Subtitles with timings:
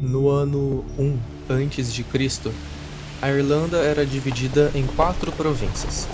[0.00, 1.18] No ano 1
[1.50, 2.50] a.C.,
[3.20, 6.08] a Irlanda era dividida em quatro províncias.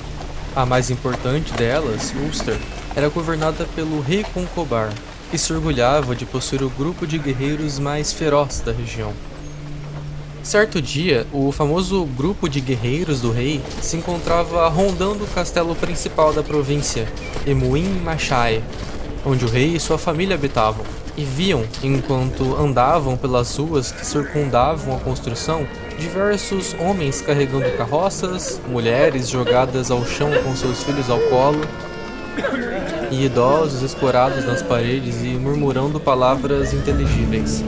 [0.56, 2.58] A mais importante delas, Ulster,
[2.96, 4.92] era governada pelo rei Concobar,
[5.30, 9.12] que se orgulhava de possuir o grupo de guerreiros mais feroz da região.
[10.42, 16.32] Certo dia, o famoso grupo de guerreiros do rei se encontrava rondando o castelo principal
[16.32, 17.06] da província,
[17.46, 18.64] Emuin Machai,
[19.26, 20.84] onde o rei e sua família habitavam
[21.16, 25.66] e viam, enquanto andavam pelas ruas que circundavam a construção,
[25.98, 31.60] diversos homens carregando carroças, mulheres jogadas ao chão com seus filhos ao colo,
[33.10, 37.64] e idosos escorados nas paredes e murmurando palavras inteligíveis.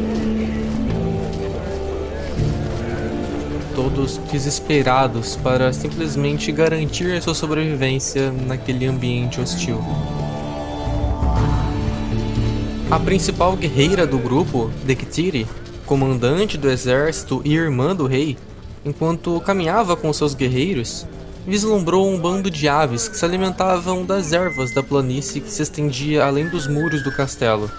[3.74, 9.80] Todos desesperados para simplesmente garantir sua sobrevivência naquele ambiente hostil.
[12.91, 15.47] A principal guerreira do grupo, Dektiri,
[15.84, 18.39] comandante do exército e irmã do rei,
[18.83, 21.06] enquanto caminhava com seus guerreiros,
[21.47, 26.25] vislumbrou um bando de aves que se alimentavam das ervas da planície que se estendia
[26.25, 27.70] além dos muros do castelo.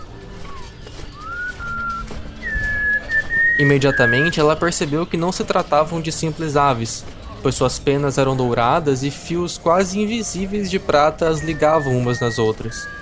[3.57, 7.03] Imediatamente ela percebeu que não se tratavam de simples aves,
[7.41, 12.37] pois suas penas eram douradas e fios quase invisíveis de prata as ligavam umas nas
[12.37, 12.98] outras.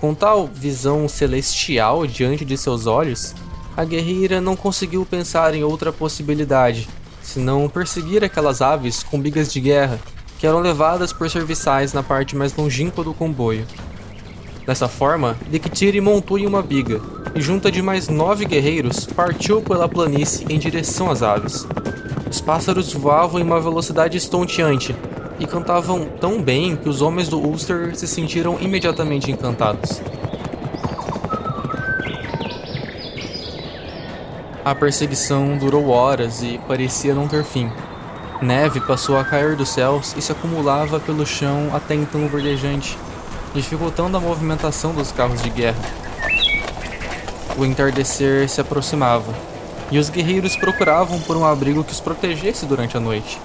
[0.00, 3.34] Com tal visão celestial diante de seus olhos,
[3.76, 6.88] a guerreira não conseguiu pensar em outra possibilidade,
[7.22, 10.00] senão perseguir aquelas aves com bigas de guerra
[10.38, 13.66] que eram levadas por serviçais na parte mais longínqua do comboio.
[14.66, 16.98] Dessa forma, Dictiri montou em uma biga
[17.34, 21.66] e, junto de mais nove guerreiros, partiu pela planície em direção às aves.
[22.30, 24.96] Os pássaros voavam em uma velocidade estonteante
[25.40, 30.02] e cantavam tão bem que os homens do Ulster se sentiram imediatamente encantados.
[34.62, 37.72] A perseguição durou horas e parecia não ter fim.
[38.42, 42.98] Neve passou a cair dos céus e se acumulava pelo chão até então verdejante,
[43.54, 45.80] dificultando a movimentação dos carros de guerra.
[47.56, 49.34] O entardecer se aproximava,
[49.90, 53.40] e os guerreiros procuravam por um abrigo que os protegesse durante a noite.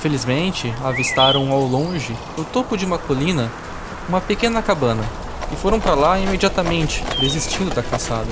[0.00, 3.50] Felizmente, avistaram ao longe, no topo de uma colina,
[4.08, 5.04] uma pequena cabana
[5.52, 8.28] e foram para lá imediatamente, desistindo da caçada.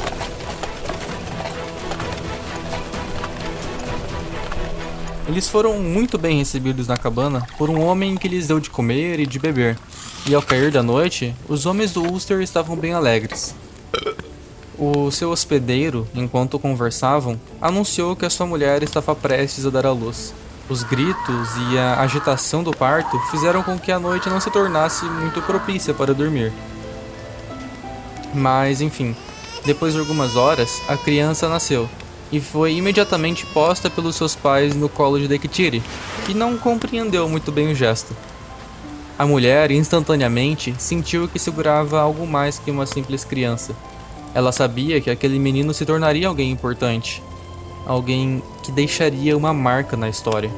[5.29, 9.19] Eles foram muito bem recebidos na cabana por um homem que lhes deu de comer
[9.19, 9.77] e de beber,
[10.25, 13.55] e ao cair da noite, os homens do Ulster estavam bem alegres.
[14.79, 19.91] O seu hospedeiro, enquanto conversavam, anunciou que a sua mulher estava prestes a dar à
[19.91, 20.33] luz.
[20.69, 25.05] Os gritos e a agitação do parto fizeram com que a noite não se tornasse
[25.05, 26.53] muito propícia para dormir.
[28.35, 29.15] Mas, enfim,
[29.65, 31.89] depois de algumas horas, a criança nasceu
[32.33, 35.83] e foi imediatamente posta pelos seus pais no colo de Dektiri,
[36.25, 38.17] que não compreendeu muito bem o gesto.
[39.19, 43.75] A mulher instantaneamente sentiu que segurava algo mais que uma simples criança.
[44.35, 47.23] Ela sabia que aquele menino se tornaria alguém importante,
[47.87, 50.51] alguém que deixaria uma marca na história.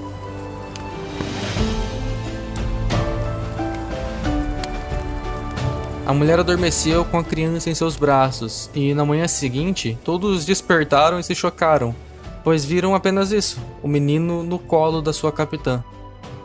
[6.06, 11.20] A mulher adormeceu com a criança em seus braços e na manhã seguinte todos despertaram
[11.20, 11.94] e se chocaram,
[12.42, 15.84] pois viram apenas isso: o menino no colo da sua capitã.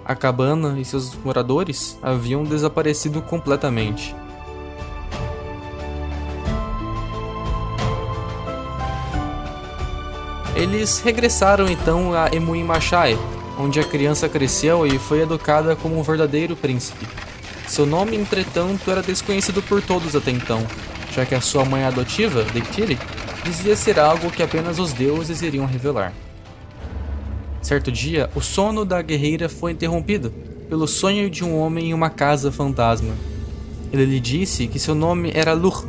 [0.03, 4.13] A cabana e seus moradores haviam desaparecido completamente.
[10.63, 13.19] Eles regressaram então a Emuin Machai,
[13.59, 17.05] onde a criança cresceu e foi educada como um verdadeiro príncipe.
[17.67, 20.65] Seu nome, entretanto, era desconhecido por todos até então,
[21.13, 22.97] já que a sua mãe adotiva, Dektiri,
[23.43, 26.13] dizia ser algo que apenas os deuses iriam revelar.
[27.61, 30.33] Certo dia, o sono da guerreira foi interrompido
[30.69, 33.13] pelo sonho de um homem em uma casa fantasma.
[33.91, 35.85] Ele lhe disse que seu nome era Lur,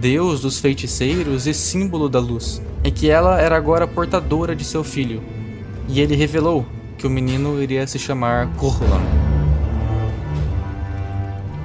[0.00, 4.82] deus dos feiticeiros e símbolo da luz, e que ela era agora portadora de seu
[4.82, 5.22] filho.
[5.86, 6.64] E ele revelou
[6.96, 9.02] que o menino iria se chamar Kurlan.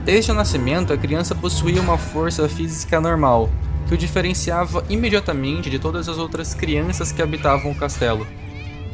[0.04, 3.50] Desde o nascimento, a criança possuía uma força física normal,
[3.88, 8.28] que o diferenciava imediatamente de todas as outras crianças que habitavam o castelo.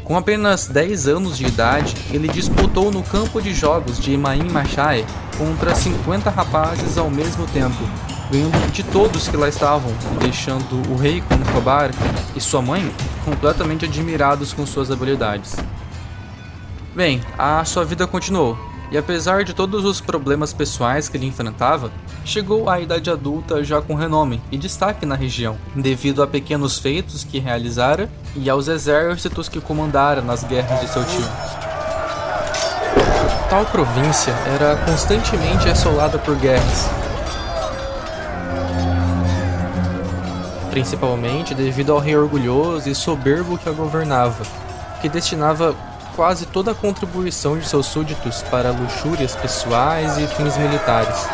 [0.03, 5.03] Com apenas 10 anos de idade, ele disputou no campo de jogos de Imaim Machai
[5.37, 7.83] contra 50 rapazes ao mesmo tempo,
[8.31, 9.91] ganhando de todos que lá estavam,
[10.21, 11.91] deixando o rei Concobar
[12.33, 12.89] e sua mãe
[13.25, 15.57] completamente admirados com suas habilidades.
[16.95, 18.57] Bem, a sua vida continuou,
[18.89, 21.91] e apesar de todos os problemas pessoais que ele enfrentava,
[22.23, 27.23] chegou à idade adulta já com renome e destaque na região, devido a pequenos feitos
[27.23, 31.25] que realizara e aos exércitos que comandara nas guerras de seu tio.
[33.49, 36.89] Tal província era constantemente assolada por guerras,
[40.71, 44.43] principalmente devido ao rei orgulhoso e soberbo que a governava,
[45.01, 45.75] que destinava
[46.15, 51.27] quase toda a contribuição de seus súditos para luxúrias pessoais e fins militares.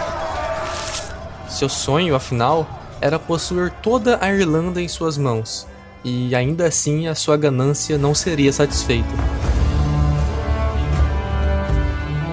[1.47, 2.67] Seu sonho, afinal,
[2.99, 5.67] era possuir toda a Irlanda em suas mãos,
[6.03, 9.07] e ainda assim a sua ganância não seria satisfeita.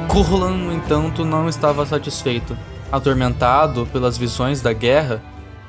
[0.08, 2.56] Curlan, no entanto, não estava satisfeito.
[2.90, 5.20] Atormentado pelas visões da guerra,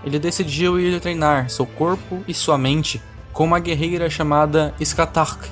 [0.05, 3.01] ele decidiu ir treinar seu corpo e sua mente
[3.33, 5.49] com uma guerreira chamada Skatark,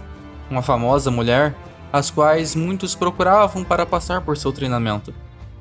[0.49, 1.55] uma famosa mulher,
[1.91, 5.13] as quais muitos procuravam para passar por seu treinamento,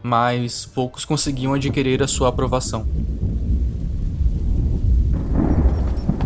[0.03, 2.87] mas poucos conseguiam adquirir a sua aprovação.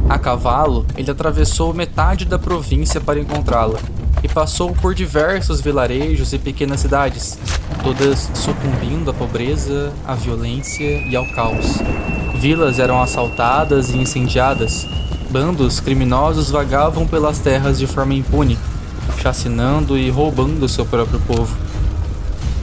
[0.08, 3.78] A cavalo, ele atravessou metade da província para encontrá-la
[4.22, 7.38] e passou por diversos vilarejos e pequenas cidades,
[7.82, 11.78] todas sucumbindo à pobreza, à violência e ao caos.
[12.46, 14.87] Vilas eram assaltadas e incendiadas,
[15.31, 18.56] Bandos criminosos vagavam pelas terras de forma impune,
[19.20, 21.56] chacinando e roubando seu próprio povo.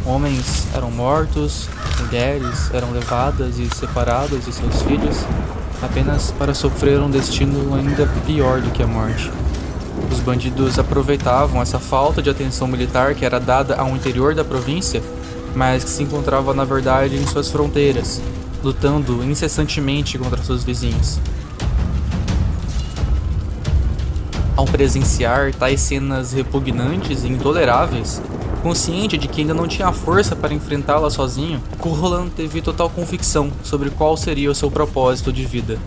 [0.05, 1.67] Homens eram mortos,
[1.99, 5.17] mulheres eram levadas e separadas de seus filhos
[5.81, 9.29] apenas para sofrer um destino ainda pior do que a morte.
[10.09, 15.03] Os bandidos aproveitavam essa falta de atenção militar que era dada ao interior da província,
[15.53, 18.21] mas que se encontrava na verdade em suas fronteiras,
[18.63, 21.19] lutando incessantemente contra seus vizinhos.
[24.55, 28.21] Ao presenciar tais cenas repugnantes e intoleráveis,
[28.61, 33.89] consciente de que ainda não tinha força para enfrentá-la sozinho, Kurrolan teve total convicção sobre
[33.89, 35.77] qual seria o seu propósito de vida.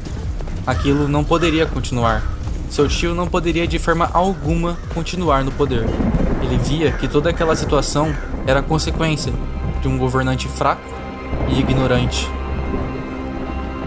[0.66, 2.22] Aquilo não poderia continuar.
[2.68, 5.86] Seu tio não poderia de forma alguma continuar no poder.
[6.42, 8.14] Ele via que toda aquela situação
[8.46, 9.32] era consequência
[9.80, 10.82] de um governante fraco
[11.48, 12.35] e ignorante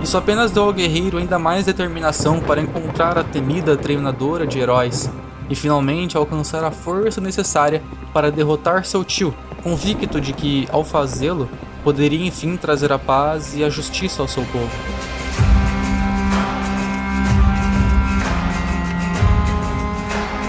[0.02, 5.10] isso apenas deu ao guerreiro ainda mais determinação para encontrar a temida treinadora de heróis
[5.50, 11.50] e finalmente alcançar a força necessária para derrotar seu tio, convicto de que, ao fazê-lo,
[11.84, 14.70] poderia enfim trazer a paz e a justiça ao seu povo.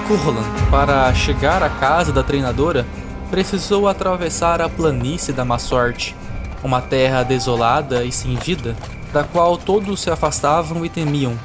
[0.07, 2.85] Kurlan, para chegar à casa da treinadora,
[3.31, 6.17] precisou atravessar a planície da má sorte,
[6.65, 8.75] uma terra desolada e sem vida,
[9.13, 11.39] da qual todos se afastavam e temiam,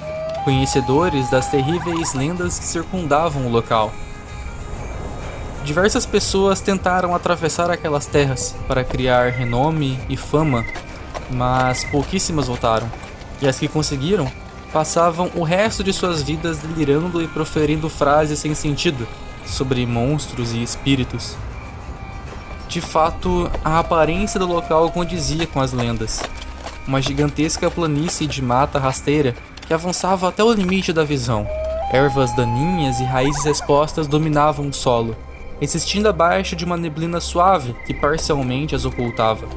[0.44, 3.92] conhecedores das terríveis lendas que circundavam o local.
[5.64, 10.64] Diversas pessoas tentaram atravessar aquelas terras para criar renome e fama,
[11.32, 12.88] mas pouquíssimas voltaram,
[13.42, 14.32] e as que conseguiram
[14.72, 19.08] passavam o resto de suas vidas delirando e proferindo frases sem sentido
[19.46, 21.36] sobre monstros e espíritos.
[22.68, 26.22] De fato, a aparência do local condizia com as lendas,
[26.88, 29.36] uma gigantesca planície de mata rasteira
[29.68, 31.48] que avançava até o limite da visão.
[31.92, 35.16] Ervas daninhas e raízes expostas dominavam o solo,
[35.62, 39.48] existindo abaixo de uma neblina suave que parcialmente as ocultava.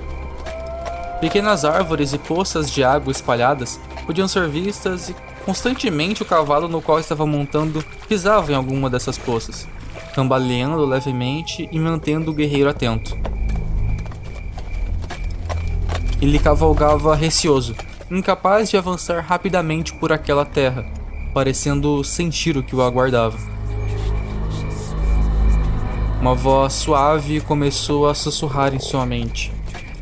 [1.20, 6.80] Pequenas árvores e poças de água espalhadas podiam ser vistas e constantemente o cavalo no
[6.80, 9.66] qual estava montando pisava em alguma dessas poças,
[10.14, 13.37] cambaleando levemente e mantendo o guerreiro atento.
[16.20, 17.76] Ele cavalgava receoso,
[18.10, 20.84] incapaz de avançar rapidamente por aquela terra,
[21.32, 23.38] parecendo sentir o que o aguardava.
[26.20, 29.52] Uma voz suave começou a sussurrar em sua mente,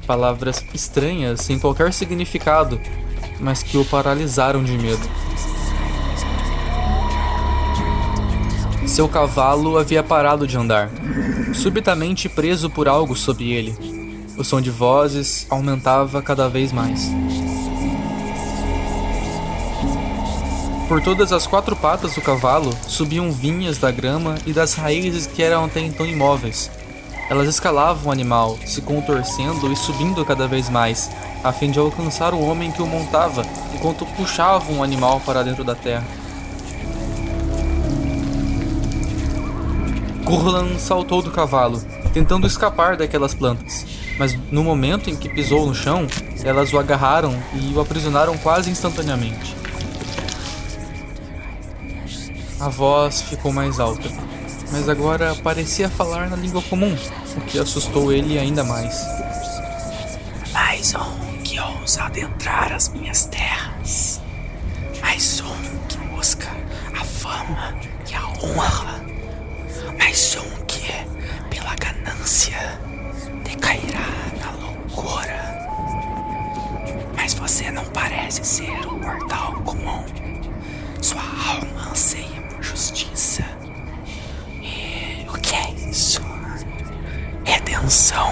[0.06, 2.80] palavras estranhas sem qualquer significado,
[3.38, 5.06] mas que o paralisaram de medo.
[8.86, 10.88] Seu cavalo havia parado de andar,
[11.52, 13.95] subitamente preso por algo sob ele,
[14.36, 17.10] o som de vozes aumentava cada vez mais.
[20.88, 25.42] Por todas as quatro patas do cavalo subiam vinhas da grama e das raízes que
[25.42, 26.70] eram até então imóveis.
[27.28, 31.10] Elas escalavam o animal, se contorcendo e subindo cada vez mais,
[31.42, 35.64] a fim de alcançar o homem que o montava enquanto puxavam o animal para dentro
[35.64, 36.06] da terra.
[40.24, 41.82] Kurlan saltou do cavalo,
[42.16, 43.84] tentando escapar daquelas plantas
[44.18, 46.06] mas no momento em que pisou no chão,
[46.42, 49.54] elas o agarraram e o aprisionaram quase instantaneamente.
[52.58, 54.08] A voz ficou mais alta,
[54.72, 56.96] mas agora parecia falar na língua comum,
[57.36, 58.98] o que assustou ele ainda mais.
[60.52, 64.22] Mais um que vamos adentrar as minhas terras.
[65.02, 66.48] Mais um que busca
[66.98, 67.74] a fama
[68.10, 69.04] e a honra.
[69.98, 70.45] Mais um
[77.76, 80.02] não parece ser um mortal comum.
[81.02, 83.44] Sua alma anseia por justiça.
[84.62, 86.22] E o que é isso?
[87.44, 88.30] Redenção.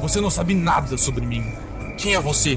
[0.00, 1.44] Você não sabe nada sobre mim.
[1.98, 2.56] Quem é você?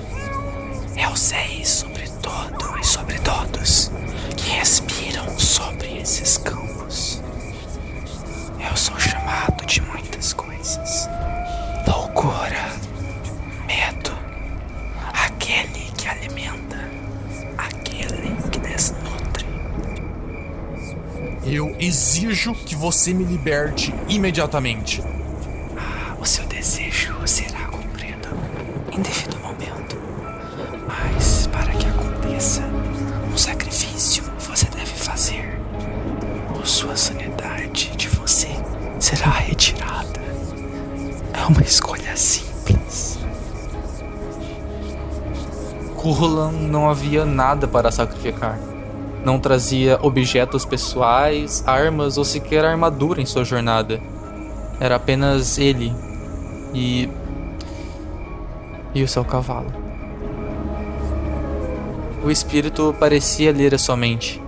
[0.96, 3.92] Eu sei sobre tudo e sobre todos
[4.38, 7.24] que respiram sobre esses campos.
[8.70, 11.10] Eu sou chamado de muitas coisas:
[21.80, 25.02] exijo que você me liberte imediatamente.
[26.20, 28.30] O seu desejo será cumprido
[28.92, 29.96] em devido momento.
[30.88, 32.64] Mas para que aconteça,
[33.32, 35.60] um sacrifício você deve fazer.
[36.56, 38.50] Ou sua sanidade de você
[39.00, 40.20] será retirada.
[41.34, 43.20] É uma escolha simples.
[45.96, 48.58] Kurlan não havia nada para sacrificar.
[49.24, 54.00] Não trazia objetos pessoais, armas ou sequer armadura em sua jornada.
[54.80, 55.94] Era apenas ele
[56.74, 57.10] e.
[58.94, 59.72] e o seu cavalo.
[62.24, 64.42] O espírito parecia ler a sua mente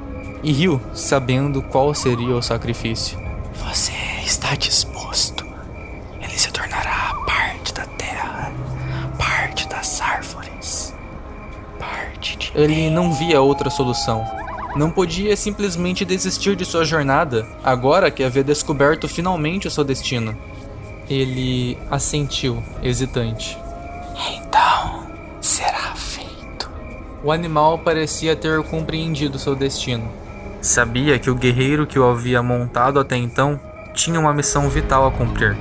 [0.44, 3.18] e riu, sabendo qual seria o sacrifício.
[3.54, 3.94] Você
[4.26, 5.46] está disposto.
[6.22, 8.52] Ele se tornará parte da terra,
[9.18, 10.94] parte das árvores,
[11.78, 14.39] parte de Ele não via outra solução.
[14.76, 20.38] Não podia simplesmente desistir de sua jornada, agora que havia descoberto finalmente o seu destino.
[21.10, 23.58] Ele assentiu, hesitante.
[24.36, 25.08] Então,
[25.42, 26.70] será feito.
[27.24, 30.08] O animal parecia ter compreendido seu destino.
[30.62, 33.60] Sabia que o guerreiro que o havia montado até então
[33.94, 35.58] tinha uma missão vital a cumprir,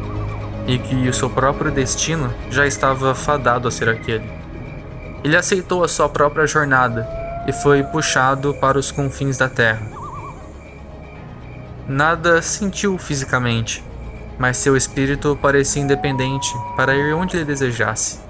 [0.67, 4.29] e que o seu próprio destino já estava fadado a ser aquele.
[5.25, 7.18] Ele aceitou a sua própria jornada
[7.49, 9.81] e foi puxado para os confins da terra.
[11.89, 13.83] Nada sentiu fisicamente,
[14.39, 18.21] mas seu espírito parecia independente para ir onde ele desejasse.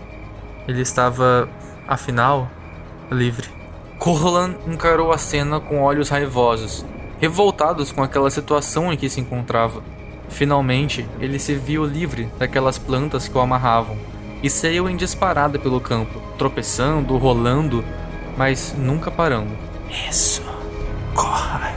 [0.68, 1.48] Ele estava,
[1.88, 2.48] afinal,
[3.10, 3.48] livre.
[3.98, 6.86] Corlan encarou a cena com olhos raivosos,
[7.18, 9.82] revoltados com aquela situação em que se encontrava.
[10.28, 13.96] Finalmente, ele se viu livre daquelas plantas que o amarravam
[14.44, 17.84] e saiu em disparada pelo campo, tropeçando, rolando,
[18.38, 19.50] mas nunca parando.
[20.08, 20.42] Isso.
[21.14, 21.74] Corra.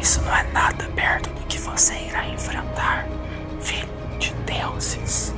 [0.00, 3.06] Isso não é nada perto do que você irá enfrentar,
[3.60, 5.34] filho de deuses.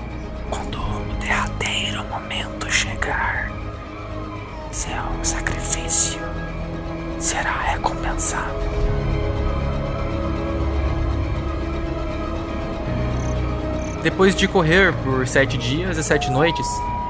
[0.48, 3.50] Quando o derradeiro momento chegar,
[4.70, 6.20] seu sacrifício
[7.18, 8.54] será recompensado.
[14.04, 16.66] Depois de correr por sete dias e sete noites,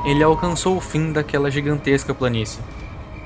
[0.06, 2.60] ele alcançou o fim daquela gigantesca planície.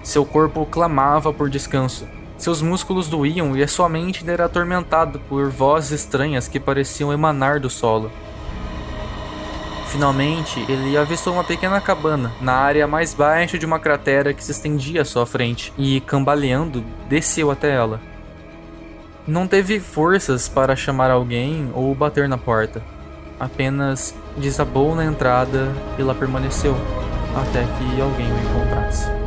[0.02, 2.06] Seu corpo clamava por descanso,
[2.42, 7.60] seus músculos doíam e a sua mente era atormentada por vozes estranhas que pareciam emanar
[7.60, 8.10] do solo.
[9.86, 14.50] Finalmente, ele avistou uma pequena cabana na área mais baixa de uma cratera que se
[14.50, 18.00] estendia à sua frente e, cambaleando, desceu até ela.
[19.24, 22.82] Não teve forças para chamar alguém ou bater na porta.
[23.38, 26.74] Apenas desabou na entrada e lá permaneceu
[27.36, 29.21] até que alguém o encontrasse.